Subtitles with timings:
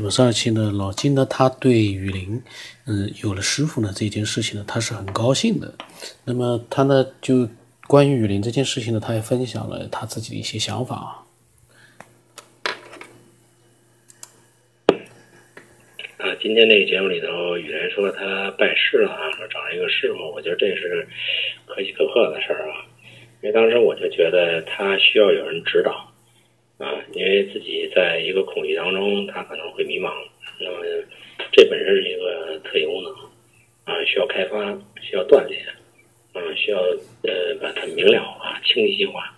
[0.00, 2.40] 那么上一期呢，老金呢，他对雨林，
[2.86, 5.74] 嗯，有了师傅呢这件事情呢，他是很高兴的。
[6.24, 7.48] 那么他呢，就
[7.88, 11.26] 关于雨林这件事情呢，他也分享了他自己的一些想法啊。
[16.18, 21.08] 啊，今天那个节目里头，雨林说他拜师了啊，说找了一个师傅，我觉得这是
[21.66, 22.86] 可喜可贺的事儿啊。
[23.42, 26.07] 因为当时我就觉得他需要有人指导。
[26.78, 30.12] 啊，因为自己在一个恐惧当中，他可能会迷茫。
[30.60, 30.76] 那么，
[31.52, 33.12] 这本身是一个特异功能，
[33.84, 35.60] 啊，需要开发，需要锻炼，
[36.32, 36.78] 啊，需要
[37.22, 39.36] 呃把它明了化、清晰化。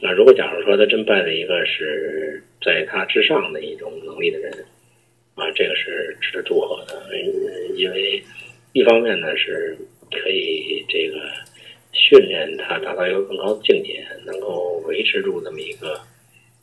[0.00, 4.52] 那如果假如说他真拜了一个是在他之上的一种能力的人，
[5.36, 7.02] 啊，这个是值得祝贺的。
[7.76, 8.22] 因为
[8.74, 9.74] 一方面呢是
[10.10, 11.18] 可以这个
[11.92, 15.98] 训练他达到一个更高的境界，能够维持住这么一个。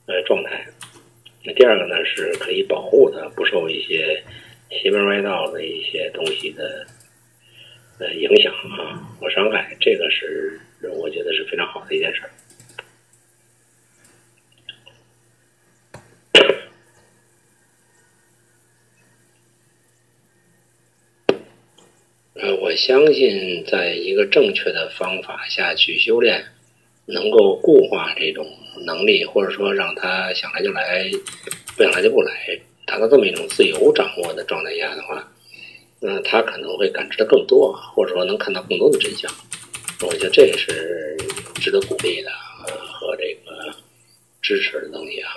[0.07, 0.65] 呃，状态。
[1.43, 4.23] 那第二个呢，是可以保护它不受一些
[4.69, 6.85] 邪门歪道的一些东西的
[7.99, 9.75] 呃影响啊或伤害。
[9.79, 10.59] 这个是
[10.93, 12.29] 我觉得是非常好的一件事儿。
[22.37, 26.45] 呃，我相信，在一个正确的方法下去修炼，
[27.05, 28.45] 能够固化这种。
[28.85, 31.09] 能力，或者说让他想来就来，
[31.77, 35.25] 不想来就不来，达到这么一种自由掌握的状态下的话，
[36.01, 39.31] 那他可能会感知的更多，或者说能看到更多的真相。
[40.01, 41.17] 我觉得这也是
[41.55, 42.29] 值得鼓励的
[42.67, 43.73] 和这个
[44.41, 45.31] 支持的东西啊。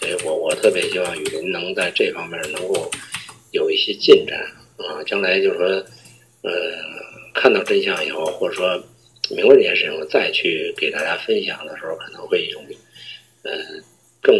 [0.00, 2.90] 所以我我特别希望雨林能在这方面能够
[3.52, 4.40] 有一些进展
[4.78, 5.66] 啊，将来就是说，
[6.44, 6.50] 呃，
[7.34, 8.82] 看到真相以后，或者说。
[9.34, 12.64] 明白这件事情，再去给大家分享的时候，可能会用，
[13.42, 13.52] 呃，
[14.20, 14.36] 更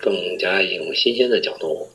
[0.00, 1.88] 更加一种新鲜的角度，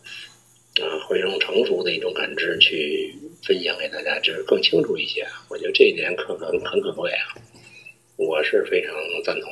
[0.82, 5.26] 啊，会用成熟的一种感知去分享给大家，就是更清楚一些。
[5.50, 7.36] 我觉得这一点可能很可贵啊，
[8.18, 8.94] 我是非常
[9.24, 9.52] 赞同。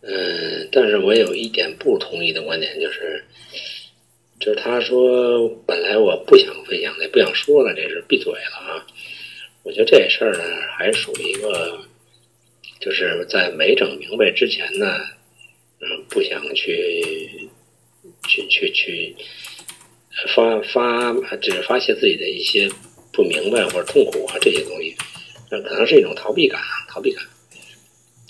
[0.00, 3.24] 嗯，但是我有一点不同意的观点，就是，
[4.40, 8.86] 就是他说本来我不想分享的，不想说了，这是闭嘴了啊。
[9.68, 10.42] 我觉得这事儿呢，
[10.78, 11.78] 还属于一个，
[12.80, 14.98] 就是在没整明白之前呢，
[15.82, 17.46] 嗯，不想去，
[18.26, 19.14] 去去去
[20.34, 22.66] 发发，只发泄自己的一些
[23.12, 24.96] 不明白或者痛苦啊这些东西，
[25.50, 26.58] 那可能是一种逃避感，
[26.88, 27.22] 逃避感。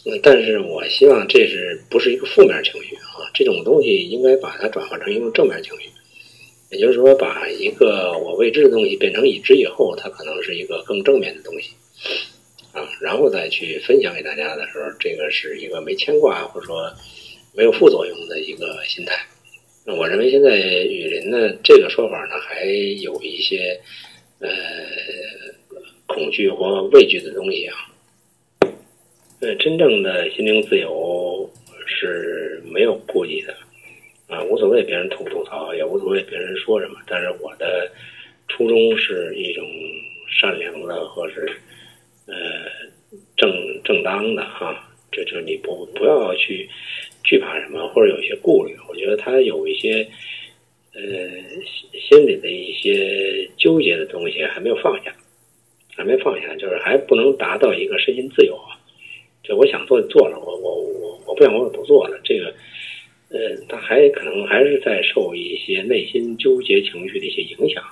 [0.07, 3.31] 嗯，但是我希望这是不是一个负面情绪啊？
[3.33, 5.89] 这种东西应该把它转化成一种正面情绪。
[6.71, 11.73] 也就是说，把一个我未知的东西变成已知以后，它可能是一个更正面的东西，
[12.73, 16.93] 啊，然后再去分享给大家的时候，这个是一个没牵挂或者说
[17.55, 19.15] 没有副作用的一个心态。
[19.87, 23.81] 那我认为现在雨林呢，这个说法呢，还有一些
[24.41, 24.51] 呃
[26.07, 27.77] 恐惧或畏惧的东西啊。
[29.41, 31.51] 呃，真正的心灵自由
[31.87, 33.57] 是没有顾忌的。
[34.29, 37.01] 啊，无所谓别人吐不吐槽，也无所谓别人说什么。
[37.07, 37.91] 但是我的
[38.47, 39.67] 初衷是一种
[40.31, 41.51] 善良的，或是
[42.27, 42.35] 呃
[43.37, 43.51] 正
[43.83, 44.85] 正当的哈。
[45.11, 46.69] 就就你不不要去
[47.25, 48.77] 惧怕什么，或者有一些顾虑。
[48.87, 50.07] 我觉得他有一些
[50.93, 51.01] 呃
[51.99, 55.11] 心里的一些纠结的东西还没有放下，
[55.97, 58.77] 还没放下，就是还不能达到一个身心自由啊。
[59.43, 62.53] 就我想做就做了，我我我我不想我就不做了，这个。
[63.31, 67.85] 呃，他还可能还是在受一些内心纠结情绪的一些影响，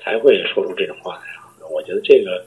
[0.00, 1.22] 才会说出这种话来。
[1.70, 2.44] 我觉得这个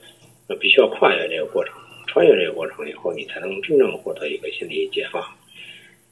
[0.60, 1.74] 必须要跨越这个过程，
[2.08, 5.22] 穿越这个过程以后，你才能真正获得一个心理解放。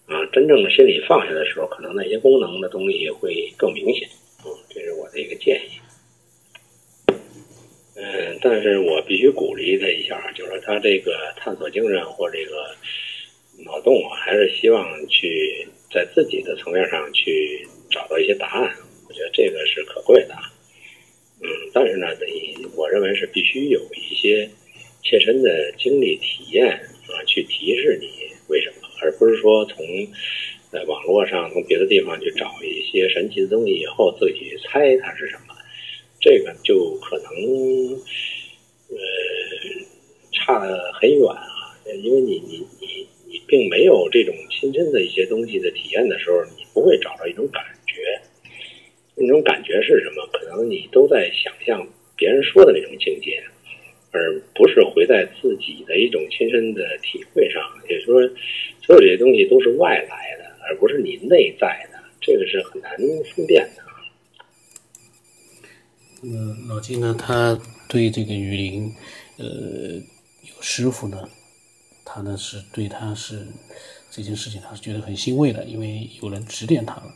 [0.08, 4.08] 啊，真正的心理放下的时候，可能那些功能的东西会更明显。
[4.46, 5.72] 嗯，这是我的一个建议。
[7.98, 12.74] 嗯，但是我必须鼓励他一下，就是说他这个探索精神或这个
[13.66, 15.68] 脑洞，还是希望去。
[15.96, 18.76] 在自己的层面上去找到一些答案，
[19.08, 20.36] 我觉得这个是可贵的。
[21.42, 24.50] 嗯，但是呢，你我认为是必须有一些
[25.02, 28.10] 切身的经历体验啊，去提示你
[28.50, 29.78] 为什么，而不是说从
[30.70, 35.56] 在网络上从别的地方去找一些神奇的东西，以后自己猜它是什么，
[36.20, 37.32] 这个就可能
[38.90, 38.98] 呃
[40.34, 42.68] 差得很远啊，因为你你。
[43.56, 48.20] 并没有这种亲身的一些东西的体验的时候，你不会找到一种感觉。
[49.16, 50.28] 那种感觉是什么？
[50.34, 51.88] 可能你都在想象
[52.18, 53.42] 别人说的那种境界，
[54.12, 57.64] 而不是回在自己的一种亲身的体会上。
[57.88, 58.36] 也就是说，
[58.86, 62.00] 所有这些东西都是外来的，而不是你内在的。
[62.20, 63.84] 这个是很难分辨的。
[66.22, 68.92] 那老金呢，他对这个雨林，
[69.38, 69.46] 呃，
[70.42, 71.30] 有师傅呢，
[72.16, 73.46] 他呢是对他是
[74.10, 77.14] 这件事情，他是觉得很欣慰的，因为有人指点他了。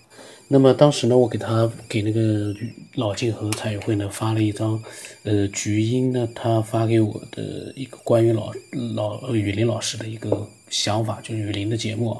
[0.49, 2.53] 那么当时呢，我给他给那个
[2.95, 4.83] 老静和蔡宇慧呢发了一张，
[5.23, 8.51] 呃，菊英呢他发给我的一个关于老
[8.93, 12.17] 老雨林老师的一个想法，就是雨林的节目。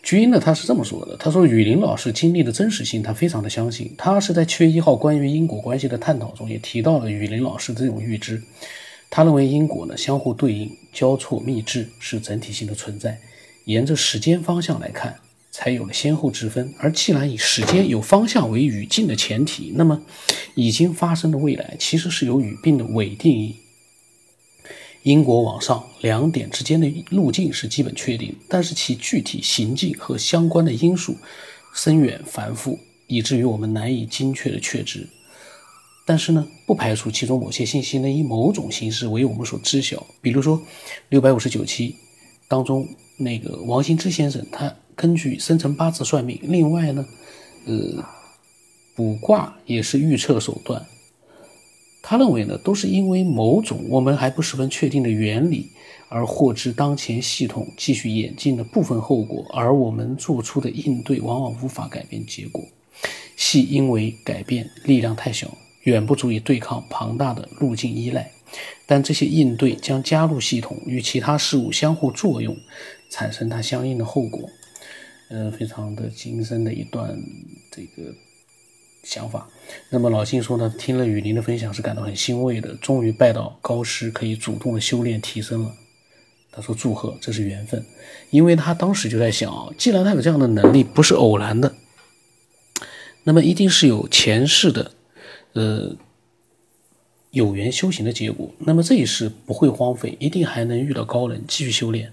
[0.00, 3.92] 菊英呢他是这么说的，他说雨林老师经历的真实性，他非常的相信。
[3.98, 8.40] 他是在七月一号关于因果关系的探讨中也提到了雨林老师这种预知。
[9.14, 13.20] 他认为因果呢相互对应、交错密制是整体性的存在，
[13.66, 15.20] 沿着时间方向来看。
[15.54, 20.00] 才有了先后之分，而既然以时间有方向为语境的前提，那么
[20.54, 23.56] 已经发生的未来其实是由语病的伪定义。
[25.02, 31.18] 因果往上两点之间的路径是基本确定，但是其具体行径和相关的因素
[31.74, 35.06] 深远繁复，以至于我们难以精确的确知。
[36.04, 40.60] 但是呢，不排除其中某些信息能以某种形式为我们所知晓，比如说
[41.08, 41.96] 六百五十九期
[42.48, 44.74] 当中那个王兴之先生他。
[44.94, 47.04] 根据生辰八字算命，另外呢，
[47.64, 48.04] 呃，
[48.94, 50.84] 卜卦也是预测手段。
[52.02, 55.70] 他认为呢，都是因为某种我们还不十分确定的原理，
[56.10, 62.62] 而获知当前系统继续演进的部分后果，而我们做出的应对往往无法改变结果，
[63.34, 68.32] 系因为改变力量太小，远不足以对抗庞大的路径依赖。
[68.86, 72.56] 但这些应对将加入系统与其他事物相互作用，
[73.10, 74.48] 产生它相应的后果。
[75.30, 77.18] 呃，非常的精深的一段
[77.70, 78.14] 这个
[79.02, 79.48] 想法。
[79.88, 85.74] 那么老信说呢，听了雨林的分享是感到很欣慰的，终于拜到高师，可以主动的修炼提升了。
[86.50, 87.82] 他说祝贺，这是缘分，
[88.28, 91.74] 因为他当时就在想啊，既然他有这样的能力，不是偶然的，
[93.22, 94.90] 那么一定是有前世的
[95.52, 95.96] 呃
[97.30, 98.50] 有缘修行的结果。
[98.58, 102.12] 那么这一世不会荒废，一定还能遇到高人继续修炼。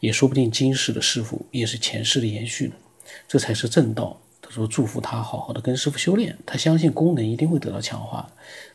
[0.00, 2.74] 也说不定今世的师傅也是前世的延续呢，
[3.26, 4.20] 这才是正道。
[4.42, 8.30] 他说祝福他好好的跟师傅修炼，他相信功能一定会得到强化，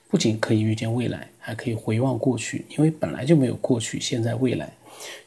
[0.07, 4.73] 不仅可以预见未来，还可以回望过去，因为本来就没有过去、现在、未来，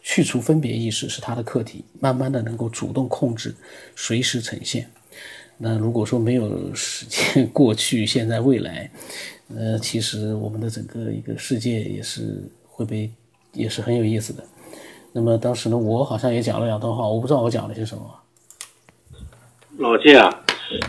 [0.02, 3.54] 去除分别意识是他的课题，慢慢的能够主动控制，
[3.94, 4.90] 随时呈现。
[5.64, 8.90] 那如果说没有时间 过去、现在、未来，
[9.56, 13.08] 呃，其实我们的整个一个世界也是会被，
[13.52, 14.42] 也是很有意思的。
[15.12, 18.02] 那么当时呢，我好像也讲了两段话，我不知道我讲了些什么。
[19.78, 20.42] 老金啊，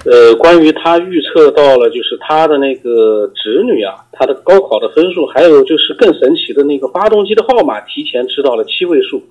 [0.05, 9.21] 呃，关于他预测到了，就是他的那个侄女啊，他的高考的分数，还有就是更神奇的那个发动机的号码，提前知道了七位数。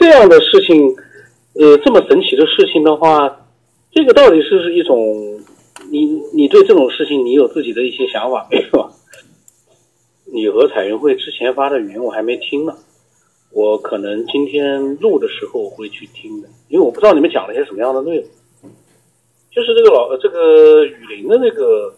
[0.00, 0.76] 这样的事情，
[1.54, 3.43] 呃，这么神奇的事情的话，
[3.94, 5.40] 这个到底是是一种，
[5.88, 6.04] 你
[6.34, 8.90] 你对这种事情，你有自己的一些想法没有？
[10.34, 12.74] 你和彩云会之前发的语音我还没听呢。
[13.52, 18.24] 我可能今天录的时候会去听的，因为我不知道你们讲了些什么样的内容。
[19.52, 21.94] 就是这个老这个雨林的那个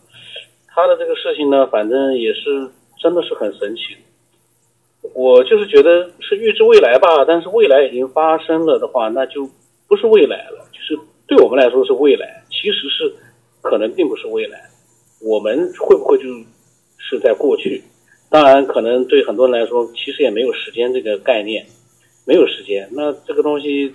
[0.69, 2.69] 他的这个事情呢，反正也是
[3.01, 3.97] 真的是很神奇。
[5.15, 9.49] 我就是觉得是预知未来吧，但是未来已经发生了的话，那就
[9.89, 10.69] 不是未来了。
[10.71, 13.14] 就是对我们来说是未来，其实是
[13.61, 14.71] 可能并不是未来。
[15.21, 16.25] 我们会不会就
[16.99, 17.83] 是在过去？
[18.28, 21.64] 当然，可能对很多人来说，其实也没有时间这个概念，
[22.25, 22.88] 没有时间。
[22.92, 23.95] 那这个东西，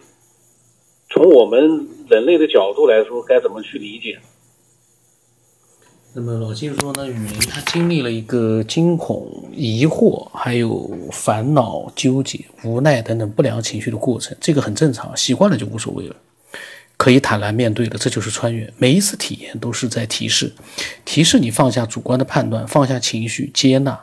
[1.10, 4.18] 从我们人类的角度来说，该怎么去理解？
[6.14, 16.16] 那么老金说呢，雨林他经历了一个惊恐、疑惑，还有烦恼、纠结、无奈等等不良情绪的过程，这个很正常，习惯了就无所谓了。
[17.02, 18.72] 可以坦然面对的，这就是穿越。
[18.78, 20.54] 每一次体验都是在提示，
[21.04, 24.00] 提示你放下主观的判断，放下情绪，接纳。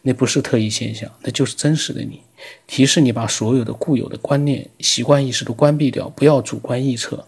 [0.00, 2.22] 那不是特异现象，那就是真实的你。
[2.66, 7.22] 提示你把所有的固有的观念、习惯意识都关闭掉，不要主观臆测，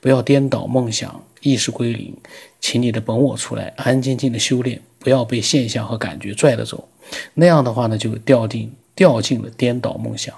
[0.00, 2.12] 不要颠倒梦想，意识归零，
[2.60, 6.88] 请你的本我出来，安安静静的修炼，不要被现象和感觉拽着走。
[7.34, 10.34] 那样的话呢，就掉进掉进了颠倒梦想。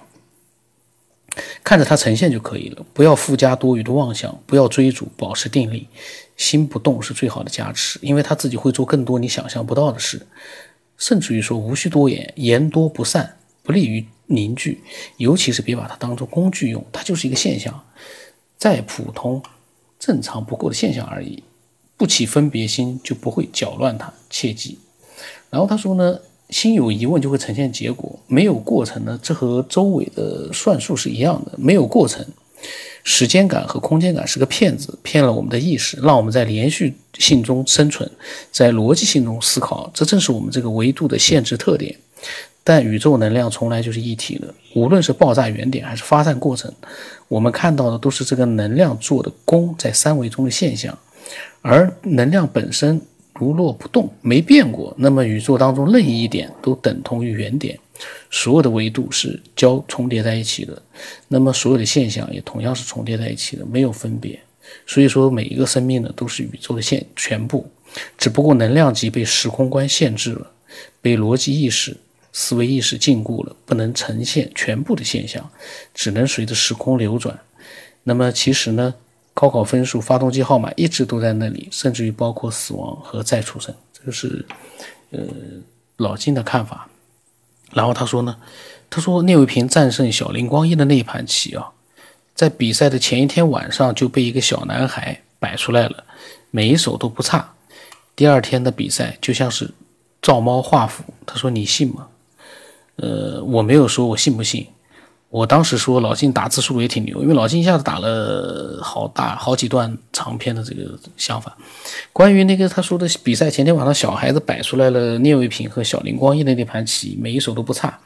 [1.62, 5.88] 看着它呈现就可以了，不要附加多余的妄想，不要追逐，保持定力，
[6.36, 10.26] 心不动是最好的加持，因为他自己会做更多你想象不到的事，
[10.96, 14.82] 甚至于说无需多言，言多不善，不利于凝聚，
[15.18, 17.84] 尤其是别把它当做工具用，它就是一个现象，
[18.56, 19.42] 再普通、
[19.98, 21.42] 正常不过的现象而已，
[21.96, 24.78] 不起分别心就不会搅乱它，切记。
[25.50, 26.18] 然后他说呢？
[26.50, 29.18] 心有疑问就会呈现结果，没有过程呢？
[29.22, 32.24] 这和周围的算术是一样的，没有过程，
[33.02, 38.08] 时间感和空间感是个骗子，骗了我们的意识，让我们在连续性中生存，
[38.52, 39.90] 在逻辑性中思考。
[39.92, 41.96] 这正是我们这个维度的限制特点。
[42.62, 46.72] 但宇宙能量从来就是一体的，无论是爆炸原点还是发散过程，
[47.28, 50.98] 我们看到的都是这个能量做的功在三维中的现象，
[51.62, 53.00] 而能量本身
[53.38, 57.78] 如若不动，没变过，那么宇宙当中任意一点都等同于原点。
[58.30, 60.82] 所有的维度是交重叠在一起的，
[61.28, 64.38] 那么所有的现象也同样是重叠在一起的，没有分别。
[64.86, 67.66] 所以说，每一个生命呢，都是宇宙的现全部，
[68.18, 70.50] 只不过能量级被时空观限制了，
[71.00, 71.96] 被逻辑意识、
[72.32, 75.48] 思维意识禁锢了，不能呈现全部的现象，
[75.94, 77.38] 只能随着时空流转。
[78.02, 78.94] 那么其实呢，
[79.38, 84.46] 高考分数、发动机号码一直都在那里，甚至于包括死亡和再出生，这个是
[85.10, 85.20] 呃
[85.98, 86.88] 老金的看法。
[87.70, 88.34] 然后他说呢，
[88.88, 91.70] 他说聂卫平战胜小林光一的那一盘棋啊，
[92.34, 96.04] 在比赛的前一天晚上就被一个小男孩摆出来了，
[96.50, 97.52] 每一手都不差。
[98.14, 99.70] 第二天的比赛就像是
[100.22, 101.04] 照猫画虎。
[101.26, 102.06] 他说你信吗？
[102.96, 104.66] 呃，我没有说我信不信。
[105.28, 111.56] 我当时说老金打字速度也挺牛，因为老金一下子打了好大好几段长篇的这个想法。
[112.12, 117.98] 关于那个他说的比赛前天晚上小孩子摆出来了聂卫平和小林光一的那盘棋，每一手都不差，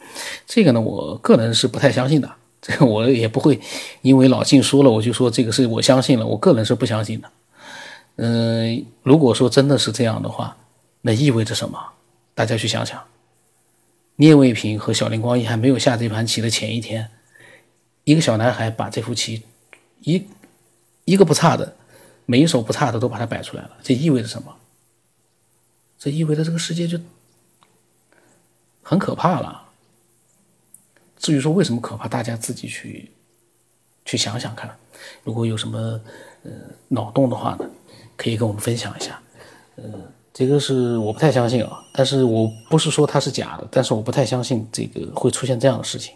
[0.46, 2.30] 这个呢，我个人是不太相信的。
[2.62, 3.58] 这个我也不会
[4.02, 7.28] 因为老金说了我就说这个是我相信了，我个人是不相信的。
[8.16, 10.56] 嗯，如果说真的是这样的话，
[11.02, 11.78] 那意味着什么？
[12.34, 12.98] 大家去想想。
[14.20, 17.10] 聂卫平和小林光一还没有下这盘棋的前一天，
[18.04, 19.44] 一个小男孩把这副棋
[20.00, 20.26] 一
[21.06, 21.74] 一个不差的，
[22.26, 24.54] 每一手不差的都把它摆出来了，这意味着什么？
[25.98, 27.00] 这意味着这个世界就
[28.82, 29.70] 很可怕了。
[31.16, 33.10] 至于说为什么可怕，大家自己去
[34.04, 34.76] 去想想看。
[35.24, 35.98] 如果有什么
[36.42, 36.50] 呃
[36.88, 37.70] 脑洞的话呢，
[38.18, 39.18] 可以跟我们分享一下。
[39.76, 40.12] 嗯。
[40.40, 46.14] 这个是我不太相信啊，但是我不是说它是假的，但是我不太相信这个会出现这样的事情。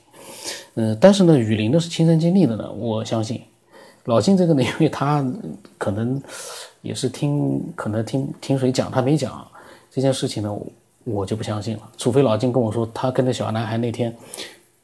[0.77, 3.43] 嗯，但是呢，雨林的是亲身经历的呢，我相信。
[4.05, 5.23] 老金这个呢， 因为他
[5.77, 6.19] 可能
[6.81, 9.47] 也是听，可能听听谁讲，他没讲
[9.91, 10.51] 这件事情呢，
[11.05, 11.83] 我就不相信了。
[11.99, 14.17] 除非老金跟我说，他跟那小男孩那天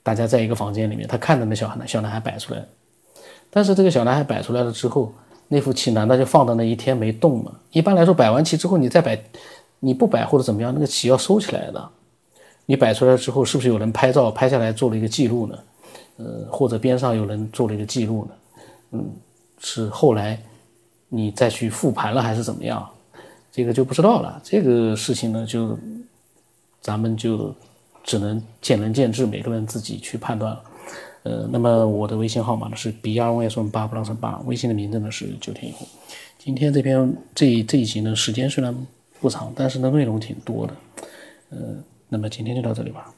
[0.03, 2.63] 大家在一个房间里面，他看着那小孩小男孩摆出来，
[3.49, 5.11] 但是这个小男孩摆出来了之后。
[5.52, 7.52] 那副棋难道就放到那一天没动吗？
[7.73, 9.21] 一般来说，摆完棋之后你再摆，
[9.80, 11.88] 你不摆或者怎么样，那个棋要收起来的。
[12.66, 15.59] 你摆出来之后，是不是有人拍照拍下来做了一个记录呢？
[16.19, 18.30] 呃，或者边上有人做了一个记录呢？
[18.92, 19.11] 嗯，
[19.59, 20.40] 是后来
[21.09, 22.88] 你再去复盘了还是怎么样？
[23.50, 24.40] 这个就不知道了。
[24.45, 25.76] 这个事情呢，就
[26.80, 27.52] 咱们就
[28.04, 30.62] 只能见仁见智，每个人自己去判断了。
[31.23, 35.87] 呃，那么我的微信号码呢是 b r y s 八不浪乘八，微信的名字呢是九天以后。
[36.39, 38.75] 今天这篇这这一集呢时间虽然
[39.21, 40.75] 不长，但是呢内容挺多的。
[41.50, 41.59] 呃，
[42.09, 43.12] 那么今天就到这里吧。